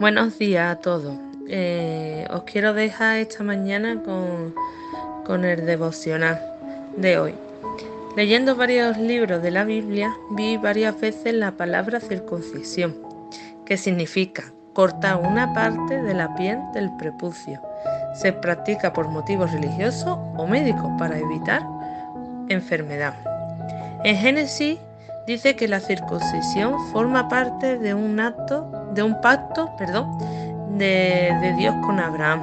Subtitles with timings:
[0.00, 1.16] Buenos días a todos.
[1.48, 4.54] Eh, os quiero dejar esta mañana con,
[5.24, 6.40] con el devocional
[6.96, 7.34] de hoy.
[8.16, 12.94] Leyendo varios libros de la Biblia, vi varias veces la palabra circuncisión,
[13.66, 17.60] que significa cortar una parte de la piel del prepucio.
[18.14, 21.66] Se practica por motivos religiosos o médicos para evitar
[22.48, 23.14] enfermedad.
[24.04, 24.78] En Génesis
[25.26, 30.18] dice que la circuncisión forma parte de un acto, de un pacto, perdón,
[30.76, 32.42] de, de Dios con Abraham.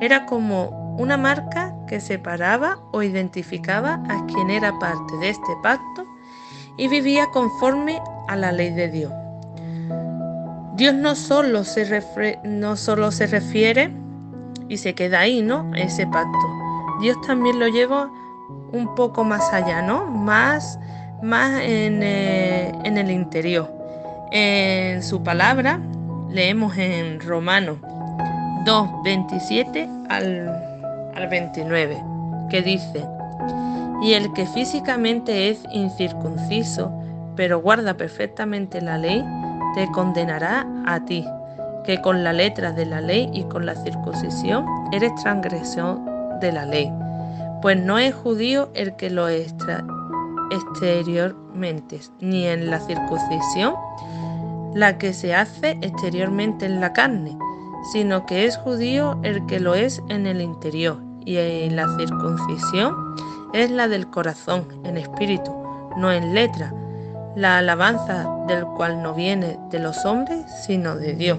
[0.00, 6.04] Era como una marca que separaba o identificaba a quien era parte de este pacto
[6.76, 9.12] y vivía conforme a la ley de Dios.
[10.74, 13.94] Dios no solo se, no solo se refiere
[14.68, 15.70] y se queda ahí, ¿no?
[15.76, 16.38] Ese pacto.
[17.00, 18.10] Dios también lo lleva
[18.72, 20.04] un poco más allá, ¿no?
[20.06, 20.80] Más
[21.22, 23.75] más eh, en, el interior.
[24.32, 25.80] En su palabra
[26.28, 27.78] leemos en Romanos
[28.64, 30.48] 2, 27 al,
[31.14, 32.02] al 29,
[32.50, 33.06] que dice,
[34.02, 36.92] y el que físicamente es incircunciso,
[37.36, 39.24] pero guarda perfectamente la ley,
[39.74, 41.24] te condenará a ti,
[41.84, 46.04] que con la letra de la ley y con la circuncisión eres transgresión
[46.40, 46.92] de la ley.
[47.62, 53.74] Pues no es judío el que lo exteriormente, ni en la circuncisión,
[54.76, 57.38] la que se hace exteriormente en la carne,
[57.92, 62.94] sino que es judío el que lo es en el interior, y la circuncisión
[63.54, 65.50] es la del corazón, en espíritu,
[65.96, 66.74] no en letra,
[67.36, 71.38] la alabanza del cual no viene de los hombres, sino de Dios.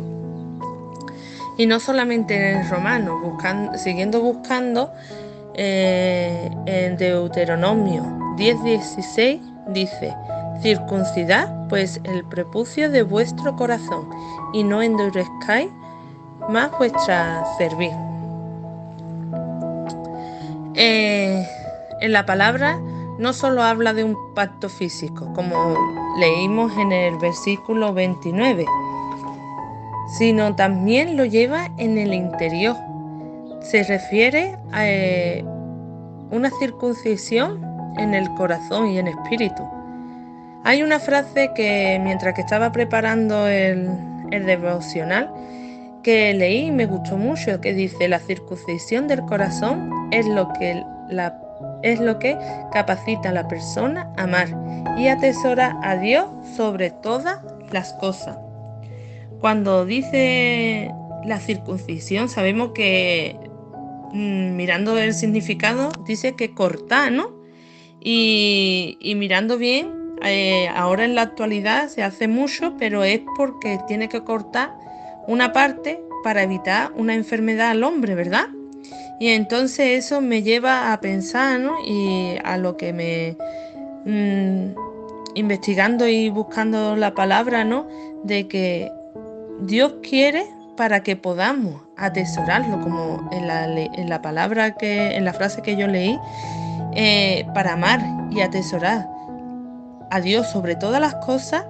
[1.60, 4.92] Y no solamente en Romano, buscando, siguiendo buscando
[5.54, 8.02] eh, en Deuteronomio
[8.36, 10.16] 10.16 dice,
[10.62, 14.10] circuncidad pues el prepucio de vuestro corazón
[14.54, 15.70] y no endurezcáis
[16.50, 17.94] más vuestra cerviz.
[20.76, 21.48] Eh,
[22.02, 22.80] en la palabra
[23.18, 25.76] no solo habla de un pacto físico, como
[26.20, 28.66] leímos en el versículo 29,
[30.18, 32.76] sino también lo lleva en el interior.
[33.62, 35.44] Se refiere a eh,
[36.30, 37.62] una circuncisión
[37.98, 39.77] en el corazón y en espíritu.
[40.64, 43.90] Hay una frase que mientras que estaba preparando el,
[44.30, 45.34] devocional
[46.04, 50.84] que leí y me gustó mucho, que dice, la circuncisión del corazón es lo que,
[51.10, 51.40] la,
[51.84, 52.38] es lo que
[52.72, 54.50] capacita a la persona a amar
[54.98, 56.26] y atesora a Dios
[56.56, 57.40] sobre todas
[57.72, 58.38] las cosas.
[59.40, 60.92] Cuando dice
[61.26, 63.38] la circuncisión, sabemos que
[64.14, 67.38] mm, mirando el significado, dice que corta, ¿no?
[68.00, 74.10] Y, mirando bien, eh, ahora en la actualidad se hace mucho, pero es porque tiene
[74.10, 74.74] que cortar
[75.28, 78.48] una parte para evitar una enfermedad al hombre, ¿verdad?
[79.20, 81.76] Y entonces eso me lleva a pensar, ¿no?
[81.86, 83.38] Y a lo que me...
[84.06, 84.76] Mm,
[85.36, 87.88] investigando y buscando la palabra, ¿no?
[88.24, 88.92] De que
[89.62, 90.46] Dios quiere
[90.76, 95.76] para que podamos atesorarlo, como en la, en la palabra que, en la frase que
[95.76, 96.18] yo leí,
[96.96, 98.02] eh, para amar
[98.32, 99.08] y atesorar
[100.10, 101.66] a Dios sobre todas las cosas,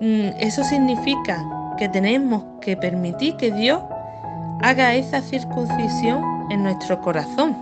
[0.00, 1.44] mm, eso significa
[1.76, 3.82] que tenemos que permitir que Dios
[4.62, 7.56] haga esa circuncisión en nuestro corazón,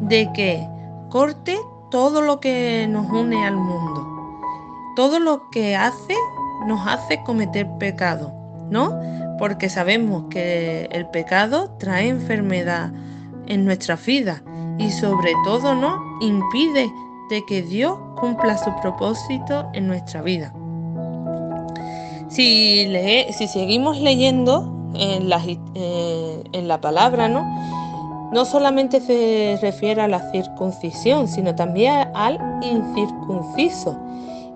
[0.00, 0.68] de que
[1.08, 1.56] corte
[1.90, 4.40] todo lo que nos une al mundo,
[4.96, 6.14] todo lo que hace
[6.66, 8.32] nos hace cometer pecado,
[8.70, 8.98] ¿no?
[9.38, 12.92] Porque sabemos que el pecado trae enfermedad
[13.46, 14.42] en nuestra vida
[14.78, 16.90] y sobre todo no impide
[17.30, 20.52] de que Dios cumpla su propósito en nuestra vida.
[22.28, 22.86] Si,
[23.32, 25.40] si seguimos leyendo en la,
[25.74, 27.44] eh, en la palabra, ¿no?
[28.32, 33.98] no solamente se refiere a la circuncisión, sino también al incircunciso.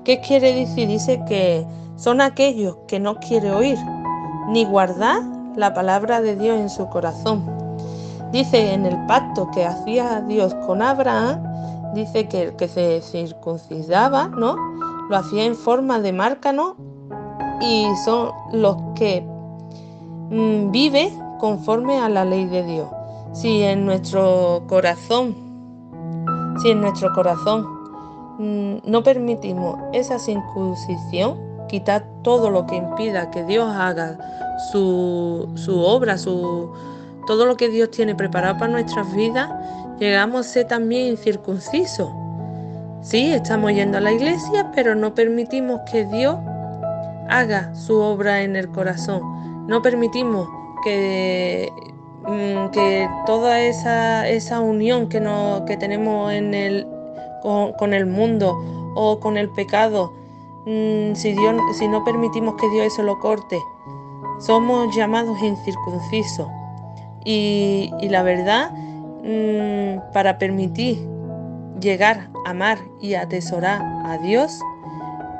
[0.05, 0.89] ¿Qué quiere decir?
[0.89, 3.79] Dice que son aquellos que no quieren oír
[4.49, 5.23] ni guardar
[5.57, 7.57] la palabra de Dios en su corazón
[8.33, 11.43] Dice en el pacto que hacía Dios con Abraham,
[11.95, 14.57] dice que el que se circuncidaba, ¿no?
[15.09, 16.77] Lo hacía en forma de marca, ¿no?
[17.61, 19.23] Y son los que
[20.31, 22.89] mm, vive conforme a la ley de Dios.
[23.33, 25.35] Si en nuestro corazón,
[26.63, 27.67] si en nuestro corazón
[28.39, 31.39] mm, no permitimos esa circuncisión,
[31.69, 34.19] quitar todo lo que impida que Dios haga
[34.71, 36.71] su, su obra, su,
[37.27, 39.51] todo lo que Dios tiene preparado para nuestras vidas,
[39.99, 42.11] llegamos a ser también incircuncisos.
[43.03, 46.37] Sí, estamos yendo a la iglesia, pero no permitimos que Dios
[47.29, 50.49] haga su obra en el corazón, no permitimos
[50.85, 51.71] que,
[52.27, 56.87] mm, que toda esa, esa unión que, no, que tenemos en el,
[57.43, 58.57] con, el mundo
[58.95, 60.13] o con el pecado,
[60.67, 63.59] mm, si, Dios, si no permitimos que Dios eso lo corte,
[64.41, 66.49] somos llamados incircuncisos.
[67.25, 68.71] Y, y la verdad,
[69.27, 70.99] mm, para permitir
[71.81, 74.61] llegar a amar y atesorar a Dios,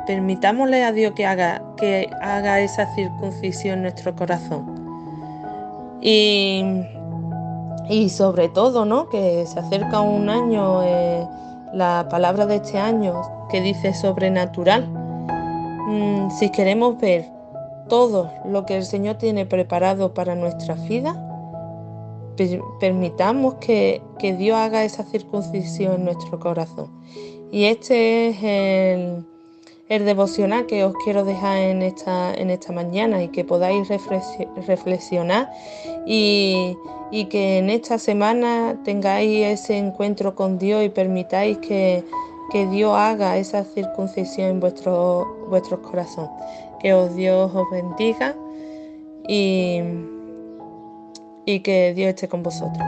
[0.07, 4.65] permitámosle a Dios que haga, que haga esa circuncisión en nuestro corazón.
[6.01, 6.63] Y,
[7.89, 9.09] y sobre todo, ¿no?
[9.09, 11.27] Que se acerca un año, eh,
[11.73, 13.15] la palabra de este año
[13.51, 14.87] que dice sobrenatural.
[14.89, 17.27] Mm, si queremos ver
[17.89, 21.15] todo lo que el Señor tiene preparado para nuestra vida,
[22.81, 26.91] permitamos que, que Dios haga esa circuncisión en nuestro corazón.
[27.51, 29.25] Y este es el,
[29.89, 33.89] el devocional que os quiero dejar en esta, en esta mañana y que podáis
[34.67, 35.51] reflexionar
[36.07, 36.77] y,
[37.31, 42.05] que en esta semana tengáis ese encuentro con Dios y permitáis que,
[42.71, 46.27] Dios haga esa circuncisión en vuestro, vuestro corazón.
[46.81, 48.35] Que os Dios os bendiga
[49.29, 49.83] y,
[51.47, 52.85] y que Dios esté con vosotros.